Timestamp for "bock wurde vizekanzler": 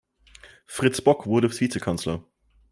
0.99-2.23